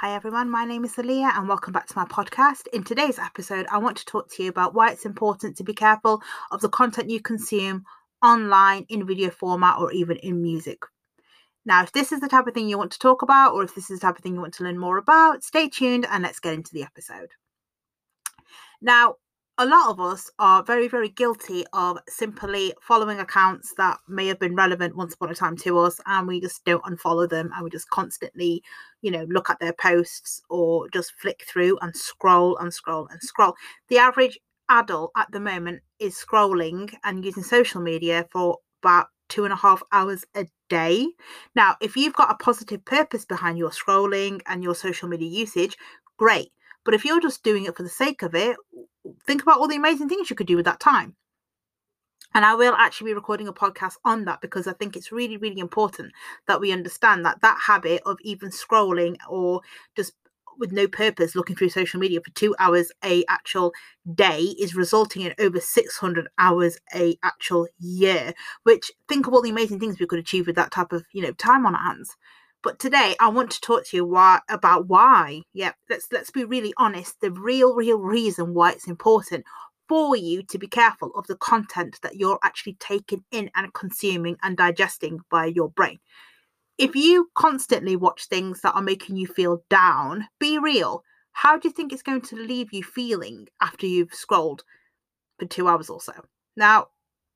Hi 0.00 0.14
everyone, 0.14 0.48
my 0.48 0.64
name 0.64 0.84
is 0.84 0.94
Aaliyah 0.94 1.36
and 1.36 1.48
welcome 1.48 1.72
back 1.72 1.88
to 1.88 1.98
my 1.98 2.04
podcast. 2.04 2.68
In 2.72 2.84
today's 2.84 3.18
episode, 3.18 3.66
I 3.68 3.78
want 3.78 3.96
to 3.96 4.04
talk 4.04 4.30
to 4.30 4.44
you 4.44 4.48
about 4.48 4.72
why 4.72 4.92
it's 4.92 5.04
important 5.04 5.56
to 5.56 5.64
be 5.64 5.74
careful 5.74 6.22
of 6.52 6.60
the 6.60 6.68
content 6.68 7.10
you 7.10 7.20
consume 7.20 7.84
online, 8.22 8.86
in 8.88 9.04
video 9.04 9.30
format, 9.30 9.76
or 9.80 9.90
even 9.90 10.16
in 10.18 10.40
music. 10.40 10.82
Now, 11.66 11.82
if 11.82 11.90
this 11.90 12.12
is 12.12 12.20
the 12.20 12.28
type 12.28 12.46
of 12.46 12.54
thing 12.54 12.68
you 12.68 12.78
want 12.78 12.92
to 12.92 12.98
talk 13.00 13.22
about, 13.22 13.54
or 13.54 13.64
if 13.64 13.74
this 13.74 13.90
is 13.90 13.98
the 13.98 14.06
type 14.06 14.16
of 14.16 14.22
thing 14.22 14.34
you 14.34 14.40
want 14.40 14.54
to 14.54 14.62
learn 14.62 14.78
more 14.78 14.98
about, 14.98 15.42
stay 15.42 15.68
tuned 15.68 16.06
and 16.08 16.22
let's 16.22 16.38
get 16.38 16.54
into 16.54 16.72
the 16.72 16.84
episode. 16.84 17.32
Now, 18.80 19.16
a 19.58 19.66
lot 19.66 19.90
of 19.90 20.00
us 20.00 20.30
are 20.38 20.62
very, 20.62 20.86
very 20.86 21.08
guilty 21.08 21.64
of 21.72 21.98
simply 22.08 22.72
following 22.80 23.18
accounts 23.18 23.74
that 23.76 23.98
may 24.08 24.28
have 24.28 24.38
been 24.38 24.54
relevant 24.54 24.94
once 24.94 25.14
upon 25.14 25.30
a 25.30 25.34
time 25.34 25.56
to 25.56 25.78
us, 25.78 26.00
and 26.06 26.28
we 26.28 26.40
just 26.40 26.64
don't 26.64 26.84
unfollow 26.84 27.28
them 27.28 27.50
and 27.54 27.64
we 27.64 27.70
just 27.70 27.90
constantly, 27.90 28.62
you 29.02 29.10
know, 29.10 29.24
look 29.28 29.50
at 29.50 29.58
their 29.58 29.72
posts 29.72 30.40
or 30.48 30.88
just 30.90 31.12
flick 31.20 31.44
through 31.48 31.76
and 31.82 31.96
scroll 31.96 32.56
and 32.58 32.72
scroll 32.72 33.08
and 33.10 33.20
scroll. 33.20 33.54
The 33.88 33.98
average 33.98 34.38
adult 34.68 35.10
at 35.16 35.32
the 35.32 35.40
moment 35.40 35.82
is 35.98 36.14
scrolling 36.14 36.94
and 37.02 37.24
using 37.24 37.42
social 37.42 37.80
media 37.80 38.26
for 38.30 38.58
about 38.80 39.08
two 39.28 39.42
and 39.42 39.52
a 39.52 39.56
half 39.56 39.82
hours 39.90 40.24
a 40.36 40.46
day. 40.68 41.08
Now, 41.56 41.74
if 41.80 41.96
you've 41.96 42.14
got 42.14 42.30
a 42.30 42.36
positive 42.36 42.84
purpose 42.84 43.24
behind 43.24 43.58
your 43.58 43.70
scrolling 43.70 44.40
and 44.46 44.62
your 44.62 44.76
social 44.76 45.08
media 45.08 45.28
usage, 45.28 45.76
great. 46.16 46.52
But 46.88 46.94
if 46.94 47.04
you're 47.04 47.20
just 47.20 47.42
doing 47.42 47.66
it 47.66 47.76
for 47.76 47.82
the 47.82 47.90
sake 47.90 48.22
of 48.22 48.34
it, 48.34 48.56
think 49.26 49.42
about 49.42 49.58
all 49.58 49.68
the 49.68 49.76
amazing 49.76 50.08
things 50.08 50.30
you 50.30 50.36
could 50.36 50.46
do 50.46 50.56
with 50.56 50.64
that 50.64 50.80
time. 50.80 51.16
And 52.32 52.46
I 52.46 52.54
will 52.54 52.72
actually 52.72 53.10
be 53.10 53.14
recording 53.14 53.46
a 53.46 53.52
podcast 53.52 53.96
on 54.06 54.24
that 54.24 54.40
because 54.40 54.66
I 54.66 54.72
think 54.72 54.96
it's 54.96 55.12
really, 55.12 55.36
really 55.36 55.60
important 55.60 56.14
that 56.46 56.62
we 56.62 56.72
understand 56.72 57.26
that 57.26 57.42
that 57.42 57.58
habit 57.66 58.00
of 58.06 58.16
even 58.22 58.48
scrolling 58.48 59.18
or 59.28 59.60
just 59.96 60.14
with 60.58 60.72
no 60.72 60.88
purpose 60.88 61.36
looking 61.36 61.56
through 61.56 61.68
social 61.68 62.00
media 62.00 62.22
for 62.22 62.30
two 62.30 62.56
hours 62.58 62.90
a 63.04 63.22
actual 63.28 63.74
day 64.14 64.40
is 64.58 64.74
resulting 64.74 65.20
in 65.20 65.34
over 65.38 65.60
600 65.60 66.26
hours 66.38 66.78
a 66.94 67.18
actual 67.22 67.68
year 67.78 68.32
which 68.62 68.90
think 69.08 69.26
of 69.26 69.34
all 69.34 69.42
the 69.42 69.50
amazing 69.50 69.78
things 69.78 70.00
we 70.00 70.06
could 70.06 70.18
achieve 70.18 70.46
with 70.46 70.56
that 70.56 70.72
type 70.72 70.92
of 70.92 71.04
you 71.12 71.22
know 71.22 71.32
time 71.32 71.64
on 71.66 71.76
our 71.76 71.82
hands 71.82 72.16
but 72.62 72.78
today 72.78 73.14
I 73.20 73.28
want 73.28 73.50
to 73.52 73.60
talk 73.60 73.86
to 73.86 73.96
you 73.96 74.04
why 74.04 74.40
about 74.48 74.88
why. 74.88 75.42
Yeah, 75.52 75.72
let's 75.88 76.08
let's 76.10 76.30
be 76.30 76.44
really 76.44 76.74
honest. 76.76 77.20
The 77.20 77.30
real, 77.30 77.74
real 77.74 77.98
reason 77.98 78.54
why 78.54 78.72
it's 78.72 78.88
important 78.88 79.44
for 79.88 80.16
you 80.16 80.42
to 80.42 80.58
be 80.58 80.66
careful 80.66 81.10
of 81.14 81.26
the 81.26 81.36
content 81.36 81.98
that 82.02 82.16
you're 82.16 82.38
actually 82.42 82.74
taking 82.74 83.24
in 83.30 83.50
and 83.56 83.72
consuming 83.72 84.36
and 84.42 84.56
digesting 84.56 85.20
by 85.30 85.46
your 85.46 85.70
brain. 85.70 85.98
If 86.76 86.94
you 86.94 87.30
constantly 87.34 87.96
watch 87.96 88.26
things 88.26 88.60
that 88.60 88.74
are 88.74 88.82
making 88.82 89.16
you 89.16 89.26
feel 89.26 89.64
down, 89.70 90.28
be 90.38 90.58
real. 90.58 91.02
How 91.32 91.56
do 91.56 91.68
you 91.68 91.72
think 91.72 91.92
it's 91.92 92.02
going 92.02 92.20
to 92.22 92.36
leave 92.36 92.72
you 92.72 92.82
feeling 92.82 93.48
after 93.60 93.86
you've 93.86 94.14
scrolled 94.14 94.62
for 95.38 95.46
two 95.46 95.68
hours 95.68 95.88
or 95.88 96.00
so? 96.00 96.12
Now, 96.56 96.88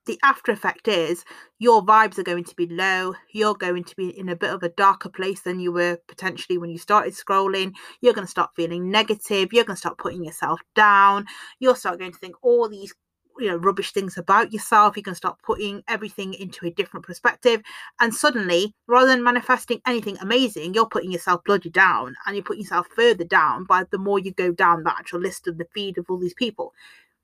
the 0.06 0.18
after 0.22 0.52
effect 0.52 0.88
is 0.88 1.24
your 1.58 1.84
vibes 1.84 2.18
are 2.18 2.24
going 2.24 2.44
to 2.44 2.56
be 2.56 2.66
low. 2.66 3.14
You're 3.32 3.54
going 3.54 3.84
to 3.84 3.96
be 3.96 4.08
in 4.08 4.28
a 4.28 4.36
bit 4.36 4.50
of 4.50 4.62
a 4.62 4.68
darker 4.68 5.08
place 5.08 5.40
than 5.40 5.60
you 5.60 5.72
were 5.72 5.98
potentially 6.08 6.58
when 6.58 6.70
you 6.70 6.78
started 6.78 7.14
scrolling. 7.14 7.72
You're 8.00 8.14
going 8.14 8.26
to 8.26 8.30
start 8.30 8.50
feeling 8.56 8.90
negative. 8.90 9.52
You're 9.52 9.64
going 9.64 9.76
to 9.76 9.80
start 9.80 9.98
putting 9.98 10.24
yourself 10.24 10.60
down. 10.74 11.26
You'll 11.60 11.74
start 11.74 11.98
going 11.98 12.12
to 12.12 12.18
think 12.18 12.34
all 12.42 12.68
these 12.68 12.94
you 13.38 13.48
know 13.48 13.56
rubbish 13.56 13.92
things 13.92 14.18
about 14.18 14.52
yourself 14.52 14.94
you 14.94 15.02
can 15.02 15.14
start 15.14 15.38
putting 15.42 15.82
everything 15.88 16.34
into 16.34 16.66
a 16.66 16.70
different 16.70 17.06
perspective 17.06 17.62
and 17.98 18.14
suddenly 18.14 18.74
rather 18.86 19.06
than 19.06 19.22
manifesting 19.22 19.80
anything 19.86 20.18
amazing 20.20 20.74
you're 20.74 20.86
putting 20.86 21.10
yourself 21.10 21.42
bloody 21.44 21.70
down 21.70 22.14
and 22.26 22.36
you're 22.36 22.44
putting 22.44 22.60
yourself 22.62 22.86
further 22.94 23.24
down 23.24 23.64
by 23.64 23.84
the 23.90 23.96
more 23.96 24.18
you 24.18 24.32
go 24.32 24.52
down 24.52 24.82
the 24.82 24.92
actual 24.92 25.18
list 25.18 25.48
of 25.48 25.56
the 25.56 25.66
feed 25.72 25.96
of 25.96 26.04
all 26.10 26.18
these 26.18 26.34
people 26.34 26.74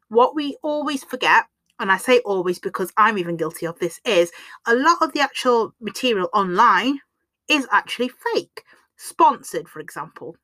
what 0.09 0.35
we 0.35 0.57
always 0.63 1.05
forget 1.05 1.45
and 1.79 1.93
I 1.93 1.97
say 1.97 2.21
always 2.21 2.59
because 2.59 2.93
I'm 2.97 3.19
even 3.19 3.37
guilty 3.37 3.67
of 3.67 3.79
this, 3.79 4.01
is 4.05 4.33
a 4.67 4.75
lot 4.75 4.99
of 5.01 5.13
the 5.13 5.21
actual 5.21 5.75
material 5.81 6.29
online 6.33 7.01
is 7.49 7.67
actually 7.71 8.11
fake. 8.35 8.65
Sponsored, 8.97 9.69
for 9.69 9.81
example, 9.81 10.37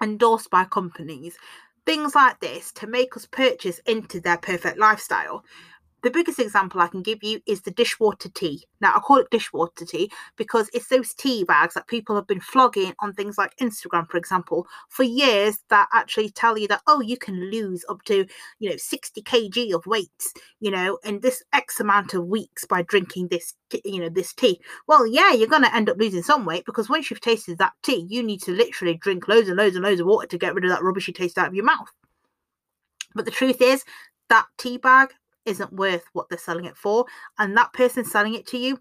endorsed 0.00 0.50
by 0.50 0.64
companies, 0.64 1.36
things 1.84 2.14
like 2.14 2.38
this 2.40 2.72
to 2.72 2.86
make 2.86 3.16
us 3.16 3.26
purchase 3.26 3.80
into 3.86 4.20
their 4.20 4.38
perfect 4.38 4.78
lifestyle 4.78 5.44
the 6.02 6.10
biggest 6.10 6.38
example 6.38 6.80
I 6.80 6.88
can 6.88 7.02
give 7.02 7.22
you 7.22 7.40
is 7.46 7.62
the 7.62 7.70
dishwater 7.70 8.28
tea. 8.28 8.64
Now, 8.80 8.92
I 8.94 9.00
call 9.00 9.18
it 9.18 9.30
dishwater 9.30 9.84
tea 9.84 10.10
because 10.36 10.68
it's 10.74 10.88
those 10.88 11.14
tea 11.14 11.44
bags 11.44 11.74
that 11.74 11.86
people 11.86 12.16
have 12.16 12.26
been 12.26 12.40
flogging 12.40 12.92
on 13.00 13.12
things 13.12 13.38
like 13.38 13.56
Instagram, 13.58 14.08
for 14.10 14.16
example, 14.16 14.66
for 14.88 15.04
years 15.04 15.58
that 15.70 15.88
actually 15.92 16.30
tell 16.30 16.58
you 16.58 16.66
that, 16.68 16.82
oh, 16.86 17.00
you 17.00 17.16
can 17.16 17.50
lose 17.50 17.84
up 17.88 18.02
to, 18.04 18.26
you 18.58 18.70
know, 18.70 18.76
60 18.76 19.22
kg 19.22 19.74
of 19.74 19.86
weight, 19.86 20.10
you 20.60 20.70
know, 20.70 20.98
in 21.04 21.20
this 21.20 21.42
X 21.52 21.78
amount 21.78 22.14
of 22.14 22.26
weeks 22.26 22.64
by 22.64 22.82
drinking 22.82 23.28
this, 23.28 23.54
you 23.84 24.00
know, 24.00 24.08
this 24.08 24.32
tea. 24.32 24.60
Well, 24.88 25.06
yeah, 25.06 25.32
you're 25.32 25.46
going 25.46 25.62
to 25.62 25.74
end 25.74 25.88
up 25.88 25.98
losing 25.98 26.22
some 26.22 26.44
weight 26.44 26.64
because 26.66 26.88
once 26.88 27.10
you've 27.10 27.20
tasted 27.20 27.58
that 27.58 27.74
tea, 27.82 28.06
you 28.08 28.22
need 28.22 28.42
to 28.42 28.52
literally 28.52 28.94
drink 28.94 29.28
loads 29.28 29.48
and 29.48 29.56
loads 29.56 29.76
and 29.76 29.84
loads 29.84 30.00
of 30.00 30.06
water 30.06 30.26
to 30.26 30.38
get 30.38 30.54
rid 30.54 30.64
of 30.64 30.70
that 30.70 30.82
rubbishy 30.82 31.12
taste 31.12 31.38
out 31.38 31.48
of 31.48 31.54
your 31.54 31.64
mouth. 31.64 31.88
But 33.14 33.24
the 33.24 33.30
truth 33.30 33.60
is, 33.60 33.84
that 34.28 34.46
tea 34.56 34.78
bag 34.78 35.10
isn't 35.44 35.72
worth 35.72 36.04
what 36.12 36.28
they're 36.28 36.38
selling 36.38 36.64
it 36.64 36.76
for. 36.76 37.06
And 37.38 37.56
that 37.56 37.72
person 37.72 38.04
selling 38.04 38.34
it 38.34 38.46
to 38.48 38.58
you 38.58 38.80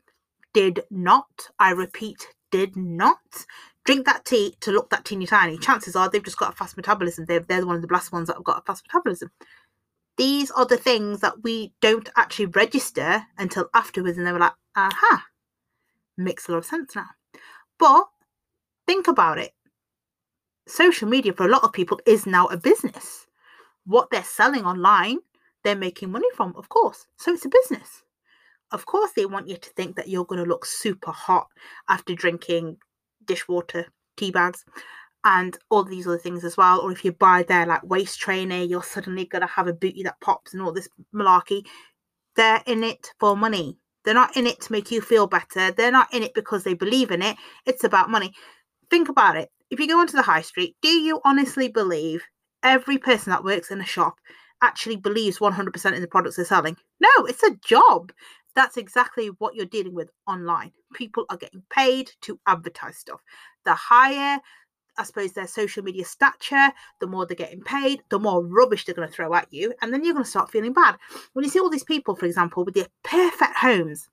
did 0.54 0.82
not, 0.90 1.50
I 1.60 1.72
repeat, 1.72 2.28
did 2.52 2.76
not 2.76 3.46
drink 3.86 4.06
that 4.06 4.26
tea 4.26 4.56
to 4.62 4.72
look 4.72 4.90
that 4.90 5.06
teeny 5.06 5.26
tiny. 5.26 5.58
Chances 5.58 5.96
are 5.96 6.10
they've 6.10 6.24
just 6.24 6.38
got 6.38 6.54
a 6.54 6.56
fast 6.56 6.78
metabolism. 6.78 7.26
They're, 7.26 7.40
they're 7.40 7.66
one 7.66 7.76
of 7.76 7.82
the 7.82 7.88
blessed 7.88 8.12
ones 8.12 8.28
that 8.28 8.36
have 8.36 8.44
got 8.44 8.60
a 8.60 8.66
fast 8.66 8.86
metabolism. 8.88 9.32
These 10.18 10.52
are 10.52 10.66
the 10.66 10.78
things 10.78 11.22
that 11.22 11.44
we 11.44 11.74
don't 11.82 12.10
actually 12.16 12.48
register 12.48 13.24
until 13.38 13.70
afterwards. 13.74 14.18
And 14.18 14.28
they 14.28 14.32
were 14.32 14.40
like, 14.40 14.54
aha, 14.76 15.24
makes 16.18 16.48
a 16.48 16.52
lot 16.52 16.60
of 16.60 16.66
sense 16.66 16.96
now. 16.96 17.08
But 17.80 18.06
think 18.86 19.08
about 19.08 19.40
it. 19.40 19.52
Social 20.68 21.08
media 21.08 21.34
for 21.34 21.46
a 21.46 21.50
lot 21.50 21.64
of 21.64 21.74
people 21.74 22.00
is 22.06 22.28
now 22.28 22.46
a 22.48 22.58
business. 22.58 23.26
What 23.86 24.10
they're 24.12 24.24
selling 24.24 24.64
online 24.64 25.20
they're 25.64 25.76
making 25.76 26.12
money 26.12 26.28
from, 26.36 26.54
of 26.56 26.70
course. 26.70 27.08
So 27.18 27.34
it's 27.34 27.46
a 27.46 27.50
business. 27.50 28.04
Of 28.72 28.86
course, 28.86 29.12
they 29.16 29.26
want 29.26 29.50
you 29.50 29.58
to 29.58 29.70
think 29.72 29.96
that 29.96 30.08
you're 30.08 30.26
going 30.26 30.42
to 30.44 30.50
look 30.50 30.66
super 30.66 31.12
hot 31.12 31.48
after 31.90 32.16
drinking 32.16 32.78
dishwater 33.26 33.86
tea 34.18 34.32
bags 34.32 34.64
and 35.24 35.58
all 35.70 35.84
these 35.84 36.08
other 36.08 36.18
things 36.18 36.44
as 36.44 36.58
well. 36.58 36.80
Or 36.80 36.92
if 36.92 37.04
you 37.04 37.12
buy 37.12 37.44
their 37.44 37.66
like 37.66 37.84
waist 37.84 38.20
trainer, 38.20 38.64
you're 38.64 38.84
suddenly 38.84 39.26
going 39.26 39.42
to 39.42 39.48
have 39.48 39.68
a 39.68 39.74
booty 39.74 40.04
that 40.04 40.20
pops 40.22 40.54
and 40.54 40.62
all 40.62 40.72
this 40.72 40.90
malarkey. 41.14 41.66
They're 42.36 42.64
in 42.66 42.84
it 42.84 43.12
for 43.20 43.36
money. 43.36 43.78
They're 44.04 44.14
not 44.14 44.36
in 44.36 44.48
it 44.48 44.62
to 44.62 44.72
make 44.72 44.90
you 44.90 45.02
feel 45.02 45.28
better. 45.28 45.72
They're 45.72 45.92
not 45.92 46.12
in 46.14 46.24
it 46.24 46.34
because 46.34 46.64
they 46.64 46.74
believe 46.74 47.12
in 47.12 47.22
it. 47.22 47.38
It's 47.66 47.84
about 47.84 48.10
money. 48.10 48.34
Think 48.90 49.10
about 49.10 49.38
it. 49.38 49.50
If 49.70 49.80
you 49.80 49.88
go 49.88 50.00
onto 50.00 50.18
the 50.18 50.24
high 50.24 50.42
street, 50.42 50.76
do 50.82 50.90
you 50.90 51.22
honestly 51.24 51.68
believe 51.68 52.24
every 52.64 52.98
person 52.98 53.32
that 53.32 53.44
works 53.44 53.70
in 53.70 53.80
a 53.80 53.86
shop 53.86 54.16
actually 54.62 54.96
believes 54.96 55.40
100% 55.40 55.94
in 55.94 56.02
the 56.02 56.08
products 56.08 56.36
they're 56.36 56.46
selling. 56.46 56.78
No, 57.00 57.26
it's 57.26 57.44
a 57.44 57.56
job. 57.64 58.12
That's 58.56 58.78
exactly 58.78 59.28
what 59.40 59.56
you're 59.56 59.66
dealing 59.66 59.94
with 59.94 60.10
online. 60.28 60.72
People 60.94 61.26
are 61.30 61.38
getting 61.38 61.64
paid 61.70 62.12
to 62.22 62.40
advertise 62.48 62.98
stuff. 62.98 63.22
The 63.66 63.74
higher, 63.74 64.40
I 64.98 65.04
suppose, 65.04 65.34
their 65.34 65.48
social 65.48 65.84
media 65.84 66.06
stature, 66.06 66.72
the 67.00 67.08
more 67.08 67.26
they're 67.26 67.36
getting 67.36 67.62
paid, 67.62 68.04
the 68.10 68.20
more 68.20 68.46
rubbish 68.46 68.86
they're 68.86 68.96
going 68.96 69.08
to 69.08 69.14
throw 69.14 69.34
at 69.34 69.48
you. 69.52 69.74
And 69.82 69.94
then 69.94 70.04
you're 70.04 70.14
going 70.14 70.26
to 70.26 70.30
start 70.30 70.52
feeling 70.52 70.74
bad. 70.74 70.98
When 71.34 71.46
you 71.46 71.52
see 71.52 71.60
all 71.60 71.70
these 71.70 71.84
people, 71.84 72.16
for 72.16 72.26
example, 72.26 72.66
with 72.66 72.76
their 72.76 72.88
perfect 73.04 73.56
homes, 73.56 74.10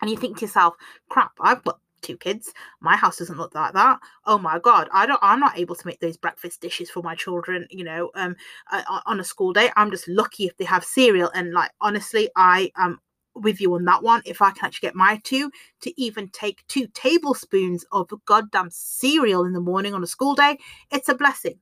and 0.00 0.10
you 0.10 0.16
think 0.16 0.38
to 0.38 0.46
yourself, 0.46 0.74
crap, 1.10 1.32
I've 1.40 1.62
got 1.64 1.80
two 2.02 2.16
kids. 2.16 2.52
My 2.80 2.96
house 2.96 3.18
doesn't 3.18 3.38
look 3.38 3.54
like 3.54 3.72
that. 3.74 4.00
Oh 4.26 4.38
my 4.38 4.58
god, 4.58 4.88
I 4.92 5.06
don't. 5.06 5.20
I'm 5.22 5.40
not 5.40 5.58
able 5.58 5.74
to 5.74 5.86
make 5.86 6.00
those 6.00 6.16
breakfast 6.16 6.60
dishes 6.60 6.90
for 6.90 7.02
my 7.02 7.14
children. 7.14 7.66
You 7.70 7.84
know, 7.84 8.10
um, 8.14 8.36
uh, 8.70 8.82
on 9.06 9.20
a 9.20 9.24
school 9.24 9.52
day. 9.52 9.70
I'm 9.76 9.90
just 9.90 10.08
lucky 10.08 10.46
if 10.46 10.56
they 10.56 10.64
have 10.64 10.84
cereal. 10.84 11.30
And 11.34 11.52
like 11.52 11.70
honestly, 11.80 12.30
I 12.36 12.70
am 12.76 12.98
with 13.34 13.60
you 13.60 13.74
on 13.74 13.84
that 13.84 14.02
one. 14.02 14.22
If 14.24 14.42
I 14.42 14.50
can 14.50 14.66
actually 14.66 14.88
get 14.88 14.94
my 14.94 15.20
two 15.24 15.50
to 15.82 16.00
even 16.00 16.28
take 16.28 16.66
two 16.68 16.86
tablespoons 16.94 17.84
of 17.92 18.10
goddamn 18.26 18.70
cereal 18.70 19.44
in 19.44 19.52
the 19.52 19.60
morning 19.60 19.94
on 19.94 20.02
a 20.02 20.06
school 20.06 20.34
day, 20.34 20.58
it's 20.90 21.08
a 21.08 21.14
blessing. 21.14 21.58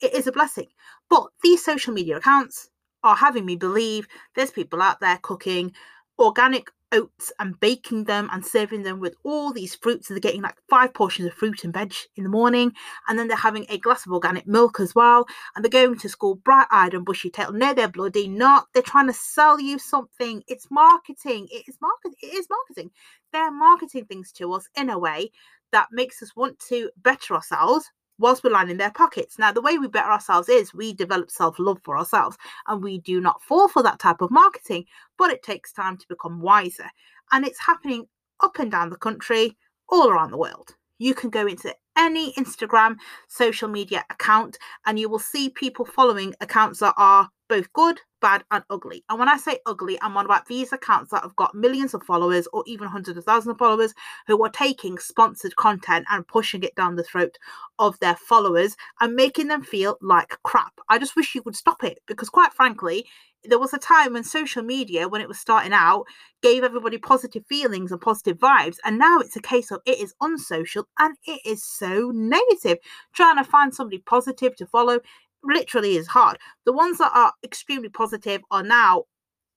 It 0.00 0.14
is 0.14 0.26
a 0.26 0.32
blessing. 0.32 0.68
But 1.08 1.26
these 1.42 1.64
social 1.64 1.92
media 1.92 2.16
accounts 2.16 2.70
are 3.02 3.16
having 3.16 3.44
me 3.44 3.56
believe 3.56 4.06
there's 4.34 4.50
people 4.50 4.82
out 4.82 5.00
there 5.00 5.18
cooking 5.22 5.72
organic 6.18 6.70
oats 6.92 7.32
and 7.38 7.58
baking 7.60 8.04
them 8.04 8.28
and 8.32 8.44
serving 8.44 8.82
them 8.82 9.00
with 9.00 9.14
all 9.24 9.52
these 9.52 9.74
fruits. 9.74 10.08
So 10.08 10.14
they're 10.14 10.20
getting 10.20 10.42
like 10.42 10.56
five 10.68 10.94
portions 10.94 11.26
of 11.28 11.34
fruit 11.34 11.64
and 11.64 11.72
veg 11.72 11.94
in 12.16 12.24
the 12.24 12.30
morning, 12.30 12.72
and 13.08 13.18
then 13.18 13.28
they're 13.28 13.36
having 13.36 13.66
a 13.68 13.78
glass 13.78 14.06
of 14.06 14.12
organic 14.12 14.46
milk 14.46 14.80
as 14.80 14.94
well. 14.94 15.26
And 15.54 15.64
they're 15.64 15.70
going 15.70 15.98
to 15.98 16.08
school 16.08 16.36
bright 16.36 16.66
eyed 16.70 16.94
and 16.94 17.04
bushy 17.04 17.30
tailed. 17.30 17.54
No, 17.54 17.74
they're 17.74 17.88
bloody 17.88 18.28
not. 18.28 18.66
They're 18.72 18.82
trying 18.82 19.06
to 19.08 19.12
sell 19.12 19.60
you 19.60 19.78
something. 19.78 20.42
It's 20.48 20.70
marketing. 20.70 21.48
It 21.50 21.64
is 21.68 21.78
market. 21.80 22.12
It 22.22 22.34
is 22.34 22.46
marketing. 22.50 22.90
They're 23.32 23.52
marketing 23.52 24.06
things 24.06 24.32
to 24.32 24.52
us 24.52 24.68
in 24.76 24.90
a 24.90 24.98
way 24.98 25.30
that 25.72 25.88
makes 25.92 26.22
us 26.22 26.34
want 26.34 26.58
to 26.68 26.90
better 26.96 27.34
ourselves 27.34 27.90
whilst 28.20 28.44
we're 28.44 28.50
lining 28.50 28.76
their 28.76 28.92
pockets. 28.92 29.38
Now, 29.38 29.50
the 29.50 29.62
way 29.62 29.78
we 29.78 29.88
better 29.88 30.10
ourselves 30.10 30.48
is 30.48 30.74
we 30.74 30.92
develop 30.92 31.30
self 31.30 31.58
love 31.58 31.80
for 31.82 31.98
ourselves 31.98 32.36
and 32.68 32.82
we 32.82 32.98
do 32.98 33.20
not 33.20 33.42
fall 33.42 33.66
for 33.66 33.82
that 33.82 33.98
type 33.98 34.20
of 34.20 34.30
marketing, 34.30 34.84
but 35.18 35.30
it 35.30 35.42
takes 35.42 35.72
time 35.72 35.96
to 35.96 36.08
become 36.08 36.40
wiser. 36.40 36.88
And 37.32 37.44
it's 37.44 37.58
happening 37.58 38.06
up 38.40 38.58
and 38.58 38.70
down 38.70 38.90
the 38.90 38.96
country, 38.96 39.56
all 39.88 40.08
around 40.08 40.30
the 40.30 40.38
world. 40.38 40.76
You 40.98 41.14
can 41.14 41.30
go 41.30 41.46
into 41.46 41.74
any 41.96 42.32
Instagram 42.34 42.96
social 43.28 43.68
media 43.68 44.04
account 44.10 44.58
and 44.86 44.98
you 44.98 45.08
will 45.08 45.18
see 45.18 45.48
people 45.48 45.84
following 45.84 46.34
accounts 46.40 46.80
that 46.80 46.94
are 46.96 47.28
both 47.50 47.72
good, 47.72 48.00
bad, 48.20 48.44
and 48.52 48.62
ugly. 48.70 49.04
And 49.10 49.18
when 49.18 49.28
I 49.28 49.36
say 49.36 49.58
ugly, 49.66 49.98
I'm 50.00 50.16
on 50.16 50.24
about 50.24 50.46
these 50.46 50.72
accounts 50.72 51.10
that 51.10 51.24
have 51.24 51.34
got 51.34 51.52
millions 51.54 51.94
of 51.94 52.04
followers 52.04 52.46
or 52.52 52.62
even 52.66 52.86
hundreds 52.86 53.18
of 53.18 53.24
thousands 53.24 53.54
of 53.54 53.58
followers 53.58 53.92
who 54.28 54.42
are 54.44 54.50
taking 54.50 54.98
sponsored 54.98 55.56
content 55.56 56.06
and 56.10 56.26
pushing 56.28 56.62
it 56.62 56.76
down 56.76 56.94
the 56.94 57.02
throat 57.02 57.36
of 57.80 57.98
their 57.98 58.14
followers 58.14 58.76
and 59.00 59.16
making 59.16 59.48
them 59.48 59.62
feel 59.62 59.98
like 60.00 60.38
crap. 60.44 60.72
I 60.88 60.98
just 60.98 61.16
wish 61.16 61.34
you 61.34 61.42
would 61.44 61.56
stop 61.56 61.82
it 61.82 61.98
because, 62.06 62.30
quite 62.30 62.52
frankly, 62.52 63.04
there 63.42 63.58
was 63.58 63.72
a 63.72 63.78
time 63.78 64.12
when 64.12 64.22
social 64.22 64.62
media, 64.62 65.08
when 65.08 65.20
it 65.20 65.28
was 65.28 65.38
starting 65.38 65.72
out, 65.72 66.04
gave 66.42 66.62
everybody 66.62 66.98
positive 66.98 67.44
feelings 67.46 67.90
and 67.90 68.00
positive 68.00 68.38
vibes. 68.38 68.76
And 68.84 68.96
now 68.98 69.18
it's 69.18 69.36
a 69.36 69.42
case 69.42 69.72
of 69.72 69.80
it 69.86 69.98
is 69.98 70.14
unsocial 70.20 70.86
and 70.98 71.16
it 71.26 71.40
is 71.44 71.64
so 71.64 72.12
negative. 72.14 72.78
Trying 73.12 73.36
to 73.36 73.44
find 73.44 73.74
somebody 73.74 73.98
positive 73.98 74.54
to 74.56 74.66
follow 74.66 75.00
literally 75.44 75.96
is 75.96 76.06
hard. 76.06 76.38
The 76.64 76.72
ones 76.72 76.98
that 76.98 77.12
are 77.14 77.32
extremely 77.44 77.88
positive 77.88 78.42
are 78.50 78.62
now 78.62 79.04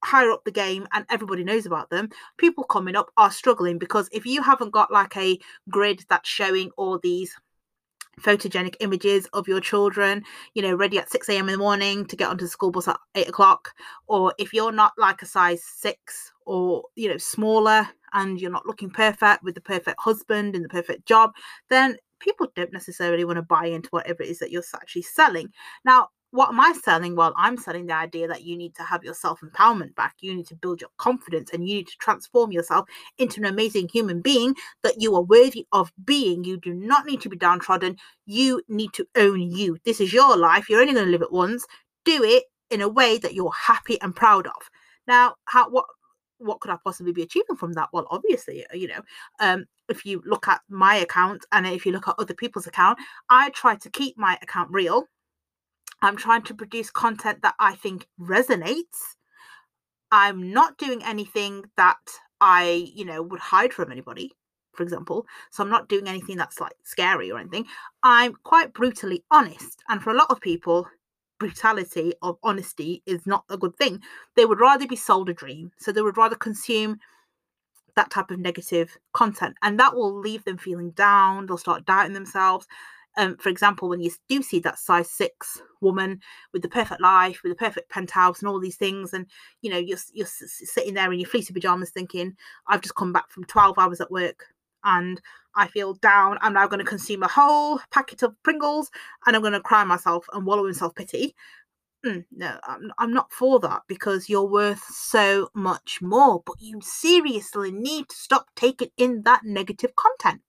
higher 0.03 0.31
up 0.31 0.43
the 0.43 0.51
game 0.51 0.85
and 0.91 1.05
everybody 1.09 1.45
knows 1.45 1.65
about 1.65 1.89
them 1.89 2.09
people 2.37 2.65
coming 2.65 2.93
up 2.93 3.09
are 3.15 3.31
struggling 3.31 3.77
because 3.77 4.09
if 4.11 4.25
you 4.25 4.41
haven't 4.41 4.71
got 4.71 4.91
like 4.91 5.15
a 5.15 5.39
grid 5.69 6.03
that's 6.09 6.27
showing 6.27 6.69
all 6.75 6.99
these 7.01 7.33
photogenic 8.21 8.75
images 8.79 9.27
of 9.33 9.47
your 9.47 9.59
children, 9.59 10.23
you 10.53 10.61
know, 10.61 10.75
ready 10.75 10.99
at 10.99 11.11
6 11.11 11.27
a.m. 11.29 11.47
in 11.49 11.53
the 11.53 11.57
morning 11.57 12.05
to 12.05 12.15
get 12.15 12.29
onto 12.29 12.45
the 12.45 12.49
school 12.49 12.71
bus 12.71 12.87
at 12.87 12.99
8 13.15 13.29
o'clock. 13.29 13.73
Or 14.07 14.33
if 14.37 14.53
you're 14.53 14.71
not 14.71 14.93
like 14.97 15.21
a 15.21 15.25
size 15.25 15.63
six 15.63 16.31
or, 16.45 16.83
you 16.95 17.09
know, 17.09 17.17
smaller 17.17 17.87
and 18.13 18.39
you're 18.39 18.51
not 18.51 18.65
looking 18.65 18.89
perfect 18.89 19.43
with 19.43 19.55
the 19.55 19.61
perfect 19.61 19.99
husband 19.99 20.55
and 20.55 20.63
the 20.63 20.69
perfect 20.69 21.07
job, 21.07 21.31
then 21.69 21.97
people 22.23 22.47
don't 22.55 22.73
necessarily 22.73 23.25
want 23.25 23.37
to 23.37 23.43
buy 23.43 23.65
into 23.65 23.89
whatever 23.89 24.23
it 24.23 24.29
is 24.29 24.39
that 24.39 24.51
you're 24.51 24.63
actually 24.75 25.01
selling. 25.03 25.49
Now, 25.85 26.09
what 26.31 26.49
am 26.49 26.59
I 26.59 26.73
selling? 26.83 27.15
Well, 27.15 27.31
I'm 27.37 27.57
selling 27.57 27.85
the 27.85 27.93
idea 27.93 28.27
that 28.27 28.43
you 28.43 28.57
need 28.57 28.73
to 28.75 28.83
have 28.83 29.03
your 29.03 29.13
self 29.13 29.41
empowerment 29.41 29.93
back. 29.93 30.15
You 30.19 30.33
need 30.33 30.47
to 30.47 30.55
build 30.55 30.81
your 30.81 30.89
confidence 30.97 31.51
and 31.53 31.67
you 31.67 31.75
need 31.75 31.87
to 31.87 31.97
transform 31.99 32.51
yourself 32.51 32.89
into 33.19 33.39
an 33.39 33.45
amazing 33.45 33.87
human 33.87 34.19
being 34.19 34.55
that 34.81 34.99
you 34.99 35.15
are 35.15 35.21
worthy 35.21 35.67
of 35.73 35.91
being. 36.05 36.43
You 36.43 36.57
do 36.57 36.73
not 36.73 37.05
need 37.05 37.21
to 37.21 37.29
be 37.29 37.37
downtrodden. 37.37 37.97
You 38.25 38.63
need 38.67 38.93
to 38.93 39.05
own 39.15 39.41
you. 39.41 39.77
This 39.85 40.01
is 40.01 40.11
your 40.11 40.35
life. 40.35 40.69
You're 40.69 40.81
only 40.81 40.93
going 40.93 41.05
to 41.05 41.11
live 41.11 41.21
it 41.21 41.31
once. 41.31 41.67
Do 42.03 42.23
it 42.23 42.45
in 42.71 42.81
a 42.81 42.89
way 42.89 43.19
that 43.19 43.35
you're 43.35 43.51
happy 43.51 44.01
and 44.01 44.15
proud 44.15 44.47
of. 44.47 44.69
Now, 45.05 45.35
how 45.45 45.69
what 45.69 45.85
what 46.39 46.61
could 46.61 46.71
I 46.71 46.77
possibly 46.83 47.13
be 47.13 47.21
achieving 47.21 47.55
from 47.55 47.73
that? 47.73 47.89
Well, 47.93 48.07
obviously, 48.09 48.65
you 48.73 48.87
know, 48.87 49.01
um, 49.39 49.65
if 49.89 50.05
you 50.05 50.21
look 50.25 50.47
at 50.47 50.61
my 50.69 50.95
account 50.95 51.45
and 51.51 51.67
if 51.67 51.85
you 51.85 51.91
look 51.91 52.07
at 52.07 52.15
other 52.17 52.33
people's 52.33 52.67
account, 52.67 52.99
I 53.29 53.49
try 53.51 53.75
to 53.75 53.89
keep 53.89 54.17
my 54.17 54.37
account 54.41 54.69
real. 54.71 55.05
I'm 56.01 56.17
trying 56.17 56.43
to 56.43 56.53
produce 56.53 56.91
content 56.91 57.41
that 57.43 57.55
I 57.59 57.75
think 57.75 58.07
resonates. 58.19 59.15
I'm 60.11 60.51
not 60.51 60.77
doing 60.77 61.03
anything 61.03 61.63
that 61.77 61.97
I, 62.41 62.89
you 62.93 63.05
know, 63.05 63.21
would 63.21 63.39
hide 63.39 63.73
from 63.73 63.91
anybody, 63.91 64.31
for 64.73 64.83
example. 64.83 65.25
So 65.51 65.63
I'm 65.63 65.69
not 65.69 65.87
doing 65.87 66.07
anything 66.07 66.37
that's 66.37 66.59
like 66.59 66.75
scary 66.83 67.31
or 67.31 67.39
anything. 67.39 67.65
I'm 68.03 68.33
quite 68.43 68.73
brutally 68.73 69.23
honest. 69.31 69.81
And 69.89 70.01
for 70.01 70.11
a 70.11 70.17
lot 70.17 70.29
of 70.29 70.41
people, 70.41 70.87
brutality 71.39 72.13
of 72.21 72.37
honesty 72.43 73.01
is 73.05 73.25
not 73.25 73.45
a 73.49 73.57
good 73.57 73.75
thing. 73.77 74.01
They 74.35 74.45
would 74.45 74.59
rather 74.59 74.87
be 74.87 74.95
sold 74.95 75.29
a 75.29 75.33
dream. 75.33 75.71
So 75.77 75.91
they 75.91 76.01
would 76.01 76.17
rather 76.17 76.35
consume 76.35 76.99
that 77.95 78.09
type 78.09 78.31
of 78.31 78.39
negative 78.39 78.97
content 79.13 79.55
and 79.61 79.79
that 79.79 79.95
will 79.95 80.17
leave 80.17 80.43
them 80.45 80.57
feeling 80.57 80.91
down. 80.91 81.45
They'll 81.45 81.57
start 81.57 81.85
doubting 81.85 82.13
themselves 82.13 82.67
um, 83.15 83.37
for 83.37 83.49
example, 83.49 83.89
when 83.89 84.01
you 84.01 84.11
do 84.27 84.41
see 84.41 84.59
that 84.59 84.79
size 84.79 85.09
six 85.09 85.61
woman 85.81 86.19
with 86.51 86.61
the 86.61 86.69
perfect 86.69 87.01
life, 87.01 87.41
with 87.43 87.51
the 87.51 87.55
perfect 87.55 87.89
penthouse, 87.89 88.39
and 88.39 88.49
all 88.49 88.59
these 88.59 88.77
things, 88.77 89.13
and 89.13 89.27
you 89.61 89.69
know 89.69 89.77
you're 89.77 89.99
you're 90.13 90.27
sitting 90.27 90.95
there 90.95 91.11
in 91.11 91.19
your 91.19 91.29
fleecy 91.29 91.53
pajamas, 91.53 91.91
thinking, 91.91 92.35
"I've 92.67 92.81
just 92.81 92.95
come 92.95 93.13
back 93.13 93.29
from 93.31 93.43
twelve 93.43 93.77
hours 93.77 94.01
at 94.01 94.11
work, 94.11 94.45
and 94.83 95.21
I 95.55 95.67
feel 95.67 95.93
down. 95.93 96.39
I'm 96.41 96.53
now 96.53 96.67
going 96.67 96.79
to 96.79 96.85
consume 96.85 97.21
a 97.21 97.27
whole 97.27 97.79
packet 97.91 98.23
of 98.23 98.41
Pringles, 98.41 98.89
and 99.27 99.35
I'm 99.35 99.43
going 99.43 99.53
to 99.53 99.59
cry 99.59 99.83
myself 99.83 100.25
and 100.33 100.45
wallow 100.45 100.65
in 100.65 100.73
self 100.73 100.95
pity." 100.95 101.35
Mm, 102.05 102.25
no, 102.31 102.59
I'm, 102.67 102.91
I'm 102.97 103.13
not 103.13 103.31
for 103.31 103.59
that 103.61 103.83
because 103.87 104.27
you're 104.27 104.45
worth 104.49 104.83
so 104.93 105.49
much 105.53 106.01
more. 106.01 106.43
But 106.45 106.55
you 106.59 106.79
seriously 106.81 107.71
need 107.71 108.09
to 108.09 108.15
stop 108.15 108.47
taking 108.55 108.89
in 108.97 109.21
that 109.23 109.41
negative 109.45 109.95
content. 109.95 110.41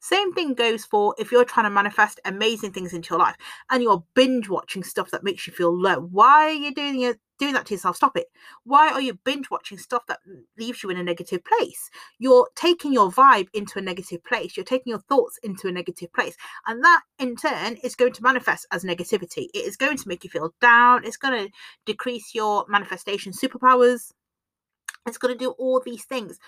Same 0.00 0.32
thing 0.34 0.54
goes 0.54 0.84
for 0.86 1.14
if 1.18 1.32
you're 1.32 1.44
trying 1.44 1.66
to 1.66 1.70
manifest 1.70 2.20
amazing 2.24 2.72
things 2.72 2.92
into 2.94 3.10
your 3.14 3.20
life 3.20 3.36
and 3.70 3.82
you're 3.82 4.04
binge 4.14 4.48
watching 4.48 4.84
stuff 4.84 5.10
that 5.12 5.24
makes 5.24 5.46
you 5.46 5.52
feel 5.54 5.76
low. 5.76 6.00
Why 6.00 6.48
are 6.48 6.52
you 6.52 6.74
doing 6.74 7.02
it? 7.02 7.20
Doing 7.38 7.52
that 7.54 7.66
to 7.66 7.74
yourself, 7.74 7.96
stop 7.96 8.16
it. 8.16 8.28
Why 8.64 8.90
are 8.90 9.00
you 9.00 9.14
binge 9.24 9.50
watching 9.50 9.78
stuff 9.78 10.06
that 10.06 10.20
leaves 10.58 10.82
you 10.82 10.90
in 10.90 10.96
a 10.96 11.02
negative 11.02 11.42
place? 11.44 11.90
You're 12.18 12.48
taking 12.54 12.92
your 12.92 13.10
vibe 13.10 13.48
into 13.52 13.78
a 13.78 13.82
negative 13.82 14.24
place. 14.24 14.56
You're 14.56 14.64
taking 14.64 14.90
your 14.90 15.00
thoughts 15.00 15.38
into 15.42 15.68
a 15.68 15.72
negative 15.72 16.12
place. 16.12 16.36
And 16.66 16.82
that 16.82 17.02
in 17.18 17.36
turn 17.36 17.76
is 17.82 17.94
going 17.94 18.12
to 18.14 18.22
manifest 18.22 18.66
as 18.72 18.84
negativity. 18.84 19.48
It 19.54 19.66
is 19.66 19.76
going 19.76 19.98
to 19.98 20.08
make 20.08 20.24
you 20.24 20.30
feel 20.30 20.54
down. 20.60 21.04
It's 21.04 21.16
going 21.16 21.46
to 21.46 21.52
decrease 21.84 22.34
your 22.34 22.64
manifestation 22.68 23.32
superpowers. 23.32 24.12
It's 25.06 25.18
going 25.18 25.34
to 25.34 25.38
do 25.38 25.50
all 25.58 25.80
these 25.84 26.04
things 26.04 26.38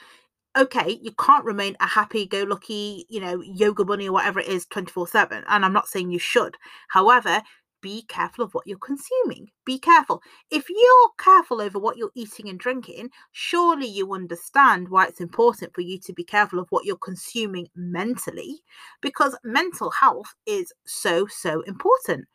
okay, 0.57 0.99
you 1.03 1.13
can't 1.13 1.45
remain 1.45 1.77
a 1.81 1.87
happy 1.87 2.27
go 2.27 2.43
lucky, 2.43 3.07
you 3.09 3.21
know, 3.21 3.41
yoga 3.43 3.85
bunny 3.85 4.09
or 4.09 4.13
whatever 4.13 4.41
it 4.41 4.49
is 4.49 4.67
24 4.67 5.07
7. 5.09 5.45
And 5.49 5.65
I'm 5.65 5.73
not 5.73 5.89
saying 5.89 6.11
you 6.11 6.19
should. 6.19 6.57
However, 6.89 7.43
be 7.81 8.03
careful 8.09 8.45
of 8.45 8.53
what 8.55 8.67
you're 8.67 8.79
consuming. 8.79 9.51
Be 9.65 9.79
careful. 9.79 10.23
If 10.51 10.69
you're 10.69 11.11
careful 11.19 11.61
over 11.61 11.79
what 11.79 11.97
you're 11.97 12.11
eating 12.15 12.49
and 12.49 12.59
drinking, 12.59 13.11
surely 13.33 13.87
you 13.87 14.13
understand 14.15 14.89
why 14.89 15.07
it's 15.07 15.21
important 15.21 15.75
for 15.75 15.81
you 15.81 15.99
to 16.01 16.13
be 16.13 16.25
careful 16.25 16.59
of 16.59 16.67
what 16.71 16.85
you're 16.85 16.97
consuming 16.97 17.69
mentally, 17.77 18.63
because 19.01 19.39
mental 19.45 19.91
health 19.91 20.35
is 20.47 20.73
so, 20.87 21.27
so 21.27 21.63
important. 21.63 22.27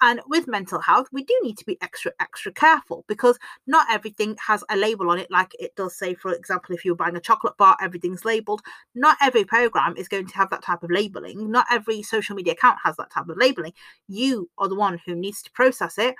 And 0.00 0.20
with 0.28 0.46
mental 0.46 0.80
health, 0.80 1.08
we 1.12 1.24
do 1.24 1.34
need 1.42 1.58
to 1.58 1.66
be 1.66 1.78
extra, 1.80 2.12
extra 2.20 2.52
careful 2.52 3.04
because 3.08 3.38
not 3.66 3.86
everything 3.90 4.36
has 4.46 4.62
a 4.70 4.76
label 4.76 5.10
on 5.10 5.18
it, 5.18 5.30
like 5.30 5.52
it 5.58 5.74
does 5.76 5.96
say, 5.96 6.14
for 6.14 6.32
example, 6.32 6.74
if 6.74 6.84
you're 6.84 6.94
buying 6.94 7.16
a 7.16 7.20
chocolate 7.20 7.56
bar, 7.56 7.76
everything's 7.80 8.24
labeled. 8.24 8.62
Not 8.94 9.16
every 9.20 9.44
program 9.44 9.96
is 9.96 10.08
going 10.08 10.26
to 10.26 10.36
have 10.36 10.50
that 10.50 10.62
type 10.62 10.82
of 10.82 10.90
labeling. 10.90 11.50
Not 11.50 11.66
every 11.70 12.02
social 12.02 12.36
media 12.36 12.52
account 12.52 12.78
has 12.84 12.96
that 12.96 13.10
type 13.10 13.28
of 13.28 13.36
labeling. 13.36 13.72
You 14.06 14.50
are 14.58 14.68
the 14.68 14.76
one 14.76 15.00
who 15.04 15.14
needs 15.14 15.42
to 15.42 15.50
process 15.50 15.98
it 15.98 16.14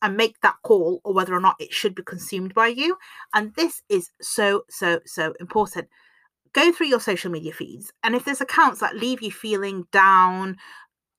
and 0.00 0.16
make 0.16 0.40
that 0.40 0.56
call 0.62 1.00
or 1.04 1.12
whether 1.12 1.34
or 1.34 1.40
not 1.40 1.56
it 1.58 1.72
should 1.72 1.94
be 1.94 2.02
consumed 2.02 2.54
by 2.54 2.68
you. 2.68 2.96
And 3.34 3.54
this 3.54 3.82
is 3.88 4.10
so, 4.20 4.62
so, 4.70 5.00
so 5.04 5.34
important 5.40 5.88
go 6.54 6.72
through 6.72 6.86
your 6.86 6.98
social 6.98 7.30
media 7.30 7.52
feeds 7.52 7.92
and 8.02 8.14
if 8.14 8.24
there's 8.24 8.40
accounts 8.40 8.80
that 8.80 8.96
leave 8.96 9.20
you 9.20 9.30
feeling 9.30 9.86
down 9.92 10.56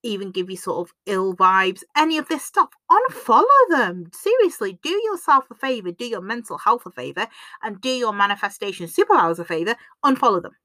even 0.02 0.30
give 0.30 0.50
you 0.50 0.56
sort 0.56 0.88
of 0.88 0.94
ill 1.06 1.34
vibes, 1.34 1.82
any 1.96 2.18
of 2.18 2.28
this 2.28 2.44
stuff, 2.44 2.70
unfollow 2.90 3.44
them. 3.70 4.10
Seriously, 4.12 4.78
do 4.82 4.90
yourself 5.04 5.44
a 5.50 5.54
favor, 5.54 5.90
do 5.90 6.06
your 6.06 6.20
mental 6.20 6.58
health 6.58 6.86
a 6.86 6.90
favor, 6.90 7.26
and 7.62 7.80
do 7.80 7.90
your 7.90 8.12
manifestation 8.12 8.86
superpowers 8.86 9.38
a 9.38 9.44
favor, 9.44 9.76
unfollow 10.04 10.42
them. 10.42 10.56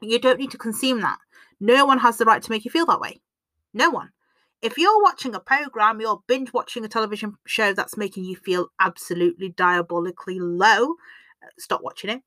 You 0.00 0.18
don't 0.18 0.38
need 0.38 0.50
to 0.50 0.58
consume 0.58 1.00
that. 1.00 1.18
No 1.60 1.86
one 1.86 1.98
has 1.98 2.18
the 2.18 2.24
right 2.24 2.42
to 2.42 2.50
make 2.50 2.64
you 2.64 2.70
feel 2.70 2.86
that 2.86 3.00
way. 3.00 3.20
No 3.72 3.90
one. 3.90 4.10
If 4.62 4.78
you're 4.78 5.02
watching 5.02 5.34
a 5.34 5.40
program, 5.40 6.00
you're 6.00 6.22
binge 6.26 6.52
watching 6.52 6.84
a 6.84 6.88
television 6.88 7.36
show 7.46 7.72
that's 7.72 7.96
making 7.96 8.24
you 8.24 8.36
feel 8.36 8.68
absolutely 8.80 9.50
diabolically 9.50 10.38
low, 10.40 10.94
uh, 11.42 11.48
stop 11.58 11.82
watching 11.82 12.10
it. 12.10 12.22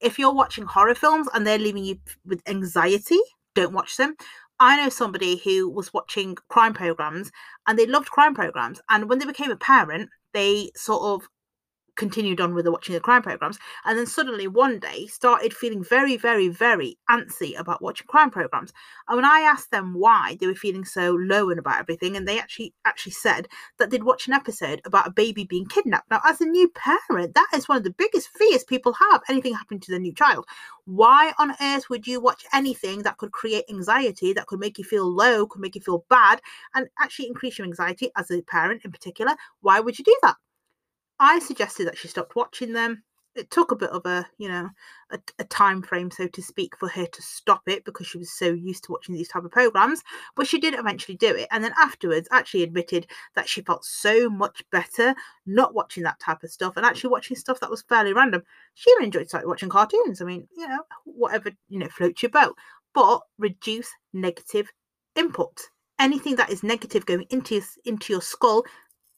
If 0.00 0.18
you're 0.18 0.34
watching 0.34 0.64
horror 0.64 0.94
films 0.94 1.28
and 1.34 1.46
they're 1.46 1.58
leaving 1.58 1.84
you 1.84 1.98
with 2.24 2.42
anxiety, 2.48 3.20
don't 3.54 3.72
watch 3.72 3.96
them. 3.96 4.16
I 4.60 4.76
know 4.76 4.88
somebody 4.88 5.36
who 5.38 5.68
was 5.68 5.92
watching 5.92 6.36
crime 6.48 6.74
programs 6.74 7.32
and 7.66 7.78
they 7.78 7.86
loved 7.86 8.10
crime 8.10 8.34
programs. 8.34 8.80
And 8.88 9.08
when 9.08 9.18
they 9.18 9.26
became 9.26 9.50
a 9.50 9.56
parent, 9.56 10.10
they 10.32 10.70
sort 10.76 11.02
of 11.02 11.28
continued 11.96 12.40
on 12.40 12.54
with 12.54 12.64
the 12.64 12.72
watching 12.72 12.94
the 12.94 13.00
crime 13.00 13.22
programs 13.22 13.58
and 13.84 13.98
then 13.98 14.06
suddenly 14.06 14.46
one 14.46 14.78
day 14.78 15.06
started 15.06 15.54
feeling 15.54 15.82
very 15.82 16.16
very 16.16 16.48
very 16.48 16.98
antsy 17.10 17.58
about 17.58 17.82
watching 17.82 18.06
crime 18.06 18.30
programs 18.30 18.72
and 19.08 19.16
when 19.16 19.24
i 19.24 19.40
asked 19.40 19.70
them 19.70 19.94
why 19.94 20.36
they 20.40 20.46
were 20.46 20.54
feeling 20.54 20.84
so 20.84 21.12
low 21.20 21.50
and 21.50 21.58
about 21.58 21.78
everything 21.78 22.16
and 22.16 22.26
they 22.26 22.38
actually 22.38 22.72
actually 22.84 23.12
said 23.12 23.48
that 23.78 23.90
they'd 23.90 24.04
watch 24.04 24.26
an 24.26 24.32
episode 24.32 24.80
about 24.84 25.06
a 25.06 25.10
baby 25.10 25.44
being 25.44 25.66
kidnapped. 25.66 26.10
Now 26.10 26.20
as 26.24 26.40
a 26.40 26.46
new 26.46 26.68
parent 26.68 27.34
that 27.34 27.48
is 27.54 27.68
one 27.68 27.78
of 27.78 27.84
the 27.84 27.90
biggest 27.90 28.28
fears 28.28 28.64
people 28.64 28.92
have 29.10 29.22
anything 29.28 29.54
happening 29.54 29.80
to 29.80 29.90
their 29.90 30.00
new 30.00 30.14
child. 30.14 30.46
Why 30.84 31.32
on 31.38 31.54
earth 31.60 31.88
would 31.90 32.06
you 32.06 32.20
watch 32.20 32.44
anything 32.52 33.02
that 33.02 33.18
could 33.18 33.32
create 33.32 33.64
anxiety 33.70 34.32
that 34.32 34.46
could 34.46 34.60
make 34.60 34.78
you 34.78 34.84
feel 34.84 35.10
low 35.10 35.46
could 35.46 35.60
make 35.60 35.74
you 35.74 35.80
feel 35.80 36.04
bad 36.10 36.40
and 36.74 36.88
actually 36.98 37.28
increase 37.28 37.58
your 37.58 37.66
anxiety 37.66 38.10
as 38.16 38.30
a 38.30 38.42
parent 38.42 38.82
in 38.84 38.92
particular? 38.92 39.34
Why 39.60 39.80
would 39.80 39.98
you 39.98 40.04
do 40.04 40.16
that 40.22 40.36
I 41.20 41.38
suggested 41.38 41.86
that 41.86 41.98
she 41.98 42.08
stopped 42.08 42.36
watching 42.36 42.72
them. 42.72 43.02
It 43.34 43.50
took 43.50 43.72
a 43.72 43.76
bit 43.76 43.90
of 43.90 44.06
a, 44.06 44.24
you 44.38 44.48
know, 44.48 44.70
a, 45.10 45.18
a, 45.40 45.44
time 45.44 45.82
frame, 45.82 46.08
so 46.08 46.28
to 46.28 46.42
speak, 46.42 46.76
for 46.78 46.88
her 46.88 47.04
to 47.04 47.22
stop 47.22 47.62
it 47.66 47.84
because 47.84 48.06
she 48.06 48.18
was 48.18 48.30
so 48.30 48.52
used 48.52 48.84
to 48.84 48.92
watching 48.92 49.12
these 49.12 49.28
type 49.28 49.44
of 49.44 49.50
programs. 49.50 50.02
But 50.36 50.46
she 50.46 50.60
did 50.60 50.74
eventually 50.74 51.16
do 51.16 51.34
it, 51.34 51.48
and 51.50 51.64
then 51.64 51.72
afterwards, 51.76 52.28
actually 52.30 52.62
admitted 52.62 53.08
that 53.34 53.48
she 53.48 53.60
felt 53.62 53.84
so 53.84 54.30
much 54.30 54.62
better 54.70 55.16
not 55.46 55.74
watching 55.74 56.04
that 56.04 56.20
type 56.20 56.44
of 56.44 56.52
stuff 56.52 56.76
and 56.76 56.86
actually 56.86 57.10
watching 57.10 57.36
stuff 57.36 57.58
that 57.58 57.70
was 57.70 57.82
fairly 57.82 58.12
random. 58.12 58.42
She 58.74 58.90
even 58.92 59.06
enjoyed 59.06 59.28
started 59.28 59.48
watching 59.48 59.68
cartoons. 59.68 60.22
I 60.22 60.26
mean, 60.26 60.46
you 60.56 60.68
know, 60.68 60.82
whatever 61.04 61.50
you 61.68 61.80
know 61.80 61.88
floats 61.88 62.22
your 62.22 62.30
boat, 62.30 62.56
but 62.94 63.20
reduce 63.38 63.90
negative 64.12 64.70
input. 65.16 65.60
Anything 65.98 66.36
that 66.36 66.50
is 66.50 66.62
negative 66.62 67.04
going 67.04 67.26
into 67.30 67.60
into 67.84 68.12
your 68.12 68.22
skull, 68.22 68.64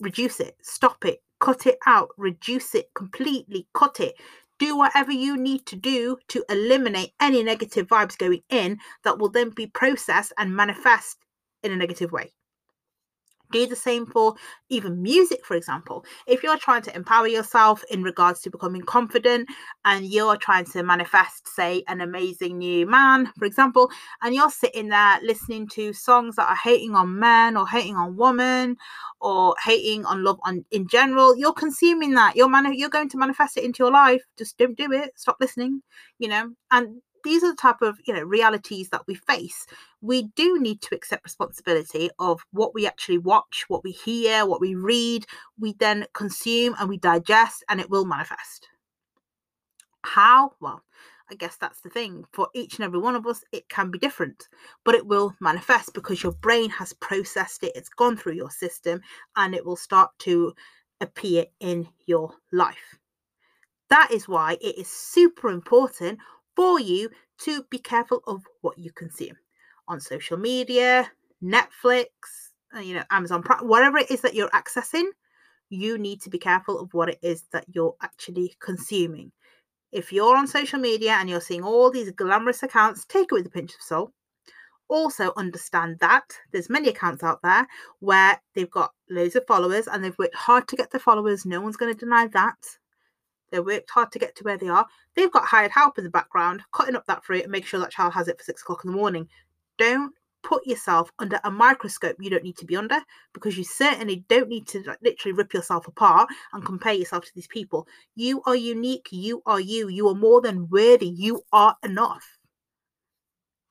reduce 0.01 0.41
it, 0.41 0.57
stop 0.63 1.05
it, 1.05 1.23
cut 1.41 1.67
it 1.67 1.79
out, 1.87 2.11
reduce 2.17 2.75
it 2.75 2.91
completely, 2.95 3.67
cut 3.75 4.01
it. 4.01 4.15
Do 4.59 4.77
whatever 4.77 5.13
you 5.13 5.37
need 5.37 5.67
to 5.67 5.77
do 5.77 6.17
to 6.29 6.45
eliminate 6.49 7.13
any 7.21 7.43
negative 7.43 7.89
vibes 7.89 8.17
going 8.17 8.43
in 8.49 8.79
that 9.05 9.19
will 9.19 9.29
then 9.29 9.51
be 9.51 9.67
processed 9.67 10.33
and 10.39 10.57
manifest 10.57 11.19
in 11.63 11.73
a 11.73 11.77
negative 11.77 12.11
way. 12.13 12.33
Do 13.57 13.67
the 13.67 13.75
same 13.75 14.05
for 14.05 14.35
even 14.69 15.01
music, 15.01 15.47
for 15.47 15.57
example. 15.57 16.05
If 16.27 16.43
you're 16.43 16.59
trying 16.59 16.83
to 16.83 16.95
empower 16.95 17.27
yourself 17.27 17.83
in 17.91 18.03
regards 18.03 18.43
to 18.43 18.51
becoming 18.51 18.83
confident 18.83 19.49
and 19.87 20.05
you're 20.05 20.37
trying 20.37 20.67
to 20.67 20.83
manifest, 20.83 21.49
say, 21.49 21.83
an 21.89 22.03
amazing 22.03 22.59
new 22.59 22.85
man, 22.85 23.33
for 23.39 23.47
example, 23.47 23.91
and 24.21 24.35
you're 24.35 24.51
sitting 24.51 24.89
there 24.89 25.19
listening 25.23 25.69
to 25.69 25.95
songs 25.95 26.37
that 26.37 26.51
are 26.51 26.59
hating 26.63 26.95
on 26.95 27.19
men 27.19 27.57
or 27.57 27.67
hating 27.67 27.97
on 27.97 28.15
women 28.19 28.77
or 29.23 29.55
hating 29.65 30.05
on 30.05 30.23
love 30.23 30.39
on 30.45 30.63
in 30.71 30.87
general, 30.87 31.35
you're 31.35 31.55
consuming 31.55 32.13
that. 32.13 32.37
You're 32.37 32.51
you're 32.75 32.91
going 32.91 33.09
to 33.09 33.17
manifest 33.17 33.57
it 33.57 33.65
into 33.65 33.85
your 33.85 33.91
life. 33.91 34.23
Just 34.37 34.59
don't 34.59 34.77
do 34.77 34.93
it. 34.93 35.13
Stop 35.17 35.39
listening, 35.41 35.81
you 36.19 36.29
know. 36.29 36.51
And 36.71 37.01
these 37.27 37.43
are 37.43 37.51
the 37.51 37.57
type 37.57 37.83
of 37.83 37.99
you 38.07 38.15
know 38.15 38.23
realities 38.23 38.89
that 38.91 39.07
we 39.07 39.15
face 39.15 39.67
we 40.01 40.23
do 40.37 40.61
need 40.61 40.81
to 40.81 40.95
accept 40.95 41.25
responsibility 41.25 42.09
of 42.19 42.41
what 42.53 42.75
we 42.75 42.87
actually 42.87 43.19
watch 43.19 43.65
what 43.69 43.83
we 43.85 43.91
hear 43.91 44.47
what 44.47 44.61
we 44.61 44.75
read 44.75 45.27
we 45.59 45.75
then 45.75 46.07
consume 46.15 46.75
and 46.79 46.89
we 46.89 46.97
digest 46.99 47.65
and 47.69 47.81
it 47.81 47.91
will 47.91 48.05
manifest 48.05 48.69
how 50.03 50.53
well 50.61 50.83
I 51.29 51.35
guess 51.35 51.57
that's 51.57 51.81
the 51.81 51.91
thing. 51.91 52.25
For 52.33 52.49
each 52.55 52.77
and 52.77 52.85
every 52.85 53.01
one 53.01 53.17
of 53.17 53.27
us, 53.27 53.43
it 53.51 53.69
can 53.69 53.91
be 53.91 53.99
different, 53.99 54.49
but 54.85 54.95
it 54.95 55.05
will 55.05 55.35
manifest 55.41 55.93
because 55.93 56.23
your 56.23 56.31
brain 56.31 56.71
has 56.71 56.93
processed 56.93 57.65
it, 57.65 57.73
it's 57.75 57.89
gone 57.89 58.17
through 58.17 58.35
your 58.35 58.51
system, 58.51 59.01
and 59.35 59.53
it 59.53 59.67
will 59.67 59.75
start 59.75 60.11
to 60.21 60.55
appear 61.01 61.47
in 61.59 61.89
your 62.07 62.33
life. 62.53 62.97
That 63.89 64.11
is 64.13 64.29
why 64.29 64.57
it 64.61 64.79
is 64.79 64.89
super 64.89 65.49
important 65.51 66.21
for 66.57 66.81
you 66.81 67.11
to 67.43 67.63
be 67.71 67.79
careful 67.79 68.23
of 68.27 68.43
what 68.63 68.79
you 68.79 68.91
consume 68.93 69.37
on 69.89 70.01
social 70.01 70.37
media, 70.37 71.11
Netflix, 71.43 72.07
uh, 72.75 72.81
you 72.81 72.95
know, 72.95 73.05
Amazon 73.11 73.43
Prime, 73.43 73.69
whatever 73.69 73.99
it 73.99 74.11
is 74.11 74.23
that 74.23 74.35
you're 74.35 74.51
accessing, 74.51 75.05
you 75.69 75.99
need 75.99 76.21
to 76.23 76.31
be 76.31 76.39
careful 76.39 76.81
of 76.81 76.93
what 76.95 77.09
it 77.09 77.19
is 77.23 77.45
that 77.53 77.65
you're 77.69 77.95
actually 78.03 78.57
consuming. 78.61 79.31
If 79.93 80.13
you're 80.13 80.37
on 80.37 80.47
social 80.47 80.79
media 80.79 81.13
and 81.13 81.29
you're 81.29 81.41
seeing 81.41 81.63
all 81.63 81.91
these 81.91 82.11
glamorous 82.11 82.63
accounts, 82.63 83.05
take 83.05 83.29
it 83.31 83.35
with 83.35 83.47
a 83.47 83.51
pinch 83.51 83.75
of 83.75 83.81
salt. 83.81 84.13
Also 84.89 85.33
understand 85.37 85.99
that 86.01 86.25
there's 86.53 86.71
many 86.71 86.89
accounts 86.89 87.25
out 87.25 87.41
there 87.43 87.67
where 88.01 88.41
they've 88.55 88.71
got 88.71 88.93
loads 89.11 89.35
of 89.35 89.45
followers 89.47 89.89
and 89.89 90.03
they've 90.05 90.19
worked 90.19 90.35
hard 90.35 90.69
to 90.69 90.77
get 90.77 90.91
the 90.91 90.99
followers. 90.99 91.45
No 91.45 91.61
one's 91.61 91.77
going 91.77 91.93
to 91.93 91.99
deny 91.99 92.29
that. 92.29 92.57
They 93.57 93.61
worked 93.61 93.91
hard 93.91 94.13
to 94.13 94.19
get 94.19 94.37
to 94.37 94.45
where 94.45 94.59
they 94.59 94.69
are. 94.69 94.87
They've 95.15 95.33
got 95.33 95.47
hired 95.47 95.71
help 95.71 95.97
in 95.97 96.05
the 96.05 96.11
background, 96.11 96.63
cutting 96.73 96.95
up 96.95 97.07
that 97.07 97.25
fruit 97.25 97.43
and 97.43 97.51
make 97.51 97.65
sure 97.65 97.81
that 97.81 97.91
child 97.91 98.13
has 98.13 98.29
it 98.29 98.37
for 98.37 98.45
six 98.45 98.61
o'clock 98.61 98.85
in 98.85 98.91
the 98.91 98.97
morning. 98.97 99.27
Don't 99.79 100.13
put 100.43 100.67
yourself 100.67 101.11
under 101.19 101.41
a 101.43 101.51
microscope 101.51 102.17
you 102.21 102.29
don't 102.29 102.45
need 102.45 102.59
to 102.59 102.67
be 102.67 102.77
under 102.77 103.01
because 103.33 103.57
you 103.57 103.65
certainly 103.65 104.27
don't 104.29 104.51
need 104.51 104.67
to 104.69 104.83
like, 104.83 104.99
literally 105.03 105.33
rip 105.33 105.55
yourself 105.55 105.89
apart 105.89 106.29
and 106.53 106.67
compare 106.67 106.93
yourself 106.93 107.25
to 107.25 107.31
these 107.35 107.47
people. 107.47 107.89
You 108.15 108.43
are 108.45 108.55
unique. 108.55 109.09
You 109.11 109.43
are 109.47 109.59
you. 109.59 109.89
You 109.89 110.07
are 110.11 110.15
more 110.15 110.43
than 110.43 110.69
worthy. 110.69 111.09
You 111.09 111.41
are 111.51 111.77
enough. 111.83 112.37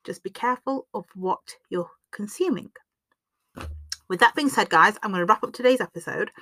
Just 0.02 0.24
be 0.24 0.30
careful 0.30 0.88
of 0.94 1.04
what 1.14 1.54
you're 1.70 1.90
consuming. 2.10 2.72
With 4.08 4.18
that 4.18 4.34
being 4.34 4.48
said, 4.48 4.68
guys, 4.68 4.96
I'm 5.04 5.12
going 5.12 5.20
to 5.20 5.26
wrap 5.26 5.44
up 5.44 5.52
today's 5.52 5.80
episode. 5.80 6.32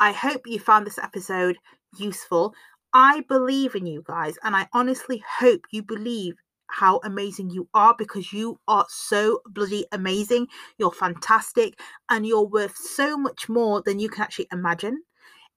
I 0.00 0.10
hope 0.10 0.42
you 0.46 0.58
found 0.58 0.84
this 0.84 0.98
episode 0.98 1.58
useful. 1.96 2.54
I 2.92 3.22
believe 3.28 3.74
in 3.74 3.86
you 3.86 4.02
guys, 4.06 4.36
and 4.42 4.56
I 4.56 4.68
honestly 4.72 5.22
hope 5.38 5.62
you 5.70 5.82
believe 5.82 6.34
how 6.68 7.00
amazing 7.04 7.50
you 7.50 7.68
are 7.74 7.94
because 7.96 8.32
you 8.32 8.60
are 8.68 8.86
so 8.88 9.40
bloody 9.46 9.86
amazing. 9.92 10.48
You're 10.78 10.92
fantastic, 10.92 11.78
and 12.08 12.26
you're 12.26 12.46
worth 12.46 12.76
so 12.76 13.16
much 13.16 13.48
more 13.48 13.82
than 13.82 13.98
you 13.98 14.08
can 14.08 14.22
actually 14.22 14.48
imagine. 14.52 15.02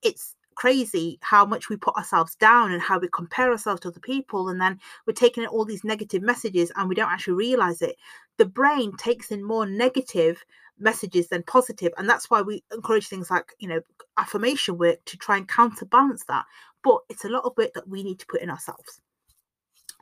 It's 0.03 0.35
crazy 0.55 1.17
how 1.21 1.45
much 1.45 1.69
we 1.69 1.77
put 1.77 1.95
ourselves 1.95 2.35
down 2.35 2.71
and 2.71 2.81
how 2.81 2.99
we 2.99 3.07
compare 3.13 3.51
ourselves 3.51 3.81
to 3.81 3.87
other 3.87 3.99
people 4.01 4.49
and 4.49 4.59
then 4.61 4.77
we're 5.07 5.13
taking 5.13 5.43
in 5.43 5.49
all 5.49 5.65
these 5.65 5.83
negative 5.83 6.21
messages 6.21 6.71
and 6.75 6.89
we 6.89 6.95
don't 6.95 7.11
actually 7.11 7.33
realize 7.33 7.81
it 7.81 7.95
the 8.37 8.45
brain 8.45 8.95
takes 8.97 9.31
in 9.31 9.43
more 9.43 9.65
negative 9.65 10.43
messages 10.77 11.29
than 11.29 11.41
positive 11.43 11.91
and 11.97 12.07
that's 12.09 12.29
why 12.29 12.41
we 12.41 12.63
encourage 12.73 13.07
things 13.07 13.31
like 13.31 13.53
you 13.59 13.67
know 13.67 13.79
affirmation 14.17 14.77
work 14.77 14.97
to 15.05 15.17
try 15.17 15.37
and 15.37 15.47
counterbalance 15.47 16.25
that 16.25 16.45
but 16.83 16.99
it's 17.09 17.25
a 17.25 17.29
lot 17.29 17.45
of 17.45 17.53
work 17.57 17.73
that 17.73 17.87
we 17.87 18.03
need 18.03 18.19
to 18.19 18.25
put 18.27 18.41
in 18.41 18.49
ourselves. 18.49 19.01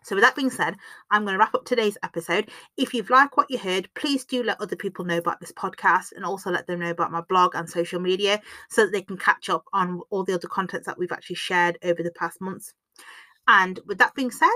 So, 0.03 0.15
with 0.15 0.24
that 0.24 0.36
being 0.36 0.50
said, 0.50 0.75
I'm 1.12 1.24
going 1.24 1.33
to 1.33 1.39
wrap 1.39 1.53
up 1.53 1.65
today's 1.65 1.98
episode. 2.03 2.50
If 2.77 2.93
you've 2.93 3.09
liked 3.09 3.36
what 3.38 3.50
you 3.51 3.57
heard, 3.57 3.89
please 3.95 4.25
do 4.25 4.43
let 4.43 4.62
other 4.62 4.75
people 4.75 5.05
know 5.05 5.17
about 5.17 5.39
this 5.39 5.51
podcast 5.51 6.13
and 6.15 6.24
also 6.24 6.50
let 6.51 6.67
them 6.67 6.79
know 6.79 6.89
about 6.89 7.12
my 7.12 7.21
blog 7.21 7.53
and 7.55 7.69
social 7.69 8.00
media 8.00 8.41
so 8.69 8.86
that 8.86 8.91
they 8.91 9.01
can 9.01 9.17
catch 9.17 9.50
up 9.50 9.65
on 9.74 10.01
all 10.09 10.24
the 10.24 10.33
other 10.33 10.48
contents 10.48 10.88
that 10.88 10.98
we've 10.98 11.12
actually 11.12 11.36
shared 11.36 11.77
over 11.83 12.01
the 12.01 12.12
past 12.12 12.39
months. 12.39 12.74
And 13.48 13.79
with 13.86 13.98
that 13.98 14.15
being 14.15 14.31
said, 14.31 14.48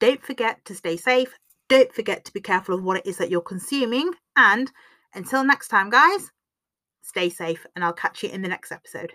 don't 0.00 0.22
forget 0.22 0.64
to 0.66 0.74
stay 0.74 0.96
safe. 0.96 1.32
Don't 1.68 1.92
forget 1.92 2.24
to 2.24 2.32
be 2.32 2.40
careful 2.40 2.74
of 2.74 2.82
what 2.82 2.98
it 2.98 3.06
is 3.06 3.16
that 3.18 3.30
you're 3.30 3.40
consuming. 3.40 4.12
And 4.36 4.70
until 5.14 5.44
next 5.44 5.68
time, 5.68 5.90
guys, 5.90 6.30
stay 7.02 7.30
safe 7.30 7.64
and 7.74 7.84
I'll 7.84 7.92
catch 7.92 8.22
you 8.22 8.28
in 8.28 8.42
the 8.42 8.48
next 8.48 8.72
episode. 8.72 9.12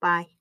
Bye. 0.00 0.37